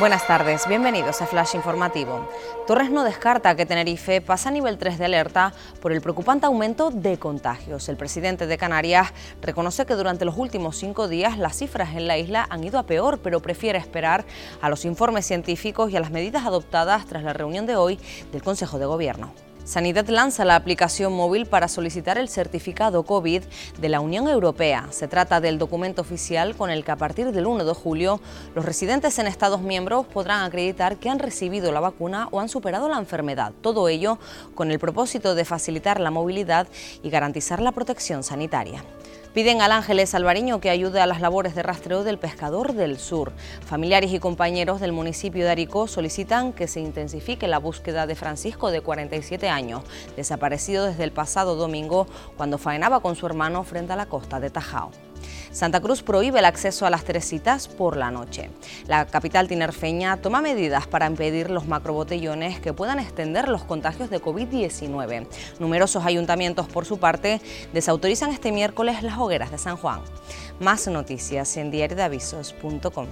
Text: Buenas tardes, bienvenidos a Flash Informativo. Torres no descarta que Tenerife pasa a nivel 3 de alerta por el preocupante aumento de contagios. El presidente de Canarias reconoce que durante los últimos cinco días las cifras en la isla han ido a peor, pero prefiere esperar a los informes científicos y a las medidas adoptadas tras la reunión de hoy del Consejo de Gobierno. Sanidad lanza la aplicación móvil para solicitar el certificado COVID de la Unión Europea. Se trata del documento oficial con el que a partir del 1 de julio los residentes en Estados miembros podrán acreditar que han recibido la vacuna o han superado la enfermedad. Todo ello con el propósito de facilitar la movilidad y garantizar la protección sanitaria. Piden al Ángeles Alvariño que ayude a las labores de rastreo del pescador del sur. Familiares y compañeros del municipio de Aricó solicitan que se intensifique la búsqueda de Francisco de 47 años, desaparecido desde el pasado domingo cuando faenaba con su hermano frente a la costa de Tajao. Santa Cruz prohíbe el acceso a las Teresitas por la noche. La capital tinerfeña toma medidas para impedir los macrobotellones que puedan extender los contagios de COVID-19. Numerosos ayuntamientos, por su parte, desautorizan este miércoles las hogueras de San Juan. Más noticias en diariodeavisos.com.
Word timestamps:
Buenas 0.00 0.26
tardes, 0.26 0.66
bienvenidos 0.66 1.20
a 1.20 1.26
Flash 1.26 1.54
Informativo. 1.54 2.26
Torres 2.66 2.90
no 2.90 3.04
descarta 3.04 3.54
que 3.54 3.66
Tenerife 3.66 4.22
pasa 4.22 4.48
a 4.48 4.52
nivel 4.52 4.78
3 4.78 4.98
de 4.98 5.04
alerta 5.04 5.52
por 5.82 5.92
el 5.92 6.00
preocupante 6.00 6.46
aumento 6.46 6.90
de 6.90 7.18
contagios. 7.18 7.86
El 7.90 7.98
presidente 7.98 8.46
de 8.46 8.56
Canarias 8.56 9.12
reconoce 9.42 9.84
que 9.84 9.96
durante 9.96 10.24
los 10.24 10.38
últimos 10.38 10.78
cinco 10.78 11.06
días 11.06 11.36
las 11.36 11.58
cifras 11.58 11.94
en 11.96 12.06
la 12.06 12.16
isla 12.16 12.46
han 12.48 12.64
ido 12.64 12.78
a 12.78 12.84
peor, 12.84 13.18
pero 13.18 13.40
prefiere 13.40 13.78
esperar 13.78 14.24
a 14.62 14.70
los 14.70 14.86
informes 14.86 15.26
científicos 15.26 15.90
y 15.90 15.98
a 15.98 16.00
las 16.00 16.10
medidas 16.10 16.46
adoptadas 16.46 17.04
tras 17.04 17.22
la 17.22 17.34
reunión 17.34 17.66
de 17.66 17.76
hoy 17.76 17.98
del 18.32 18.42
Consejo 18.42 18.78
de 18.78 18.86
Gobierno. 18.86 19.49
Sanidad 19.64 20.08
lanza 20.08 20.44
la 20.44 20.56
aplicación 20.56 21.12
móvil 21.12 21.46
para 21.46 21.68
solicitar 21.68 22.18
el 22.18 22.28
certificado 22.28 23.04
COVID 23.04 23.42
de 23.78 23.88
la 23.88 24.00
Unión 24.00 24.28
Europea. 24.28 24.88
Se 24.90 25.06
trata 25.06 25.40
del 25.40 25.58
documento 25.58 26.02
oficial 26.02 26.56
con 26.56 26.70
el 26.70 26.84
que 26.84 26.90
a 26.90 26.96
partir 26.96 27.30
del 27.30 27.46
1 27.46 27.64
de 27.64 27.74
julio 27.74 28.20
los 28.54 28.64
residentes 28.64 29.18
en 29.18 29.26
Estados 29.26 29.60
miembros 29.60 30.06
podrán 30.06 30.44
acreditar 30.44 30.96
que 30.96 31.10
han 31.10 31.18
recibido 31.18 31.72
la 31.72 31.80
vacuna 31.80 32.28
o 32.30 32.40
han 32.40 32.48
superado 32.48 32.88
la 32.88 32.98
enfermedad. 32.98 33.52
Todo 33.60 33.88
ello 33.88 34.18
con 34.54 34.70
el 34.70 34.78
propósito 34.78 35.34
de 35.34 35.44
facilitar 35.44 36.00
la 36.00 36.10
movilidad 36.10 36.66
y 37.02 37.10
garantizar 37.10 37.60
la 37.60 37.72
protección 37.72 38.22
sanitaria. 38.22 38.82
Piden 39.34 39.62
al 39.62 39.70
Ángeles 39.70 40.12
Alvariño 40.16 40.60
que 40.60 40.70
ayude 40.70 41.00
a 41.00 41.06
las 41.06 41.20
labores 41.20 41.54
de 41.54 41.62
rastreo 41.62 42.02
del 42.02 42.18
pescador 42.18 42.72
del 42.72 42.98
sur. 42.98 43.30
Familiares 43.64 44.12
y 44.12 44.18
compañeros 44.18 44.80
del 44.80 44.90
municipio 44.90 45.44
de 45.44 45.52
Aricó 45.52 45.86
solicitan 45.86 46.52
que 46.52 46.66
se 46.66 46.80
intensifique 46.80 47.46
la 47.46 47.58
búsqueda 47.58 48.08
de 48.08 48.16
Francisco 48.16 48.72
de 48.72 48.80
47 48.80 49.48
años, 49.48 49.84
desaparecido 50.16 50.86
desde 50.86 51.04
el 51.04 51.12
pasado 51.12 51.54
domingo 51.54 52.08
cuando 52.36 52.58
faenaba 52.58 52.98
con 52.98 53.14
su 53.14 53.24
hermano 53.24 53.62
frente 53.62 53.92
a 53.92 53.96
la 53.96 54.06
costa 54.06 54.40
de 54.40 54.50
Tajao. 54.50 54.90
Santa 55.52 55.80
Cruz 55.80 56.02
prohíbe 56.02 56.38
el 56.38 56.44
acceso 56.44 56.86
a 56.86 56.90
las 56.90 57.04
Teresitas 57.04 57.68
por 57.68 57.96
la 57.96 58.10
noche. 58.10 58.50
La 58.86 59.06
capital 59.06 59.48
tinerfeña 59.48 60.16
toma 60.18 60.40
medidas 60.40 60.86
para 60.86 61.06
impedir 61.06 61.50
los 61.50 61.66
macrobotellones 61.66 62.60
que 62.60 62.72
puedan 62.72 62.98
extender 62.98 63.48
los 63.48 63.64
contagios 63.64 64.10
de 64.10 64.20
COVID-19. 64.20 65.26
Numerosos 65.58 66.04
ayuntamientos, 66.04 66.68
por 66.68 66.84
su 66.84 66.98
parte, 66.98 67.40
desautorizan 67.72 68.30
este 68.30 68.52
miércoles 68.52 69.02
las 69.02 69.18
hogueras 69.18 69.50
de 69.50 69.58
San 69.58 69.76
Juan. 69.76 70.00
Más 70.60 70.86
noticias 70.86 71.56
en 71.56 71.70
diariodeavisos.com. 71.70 73.06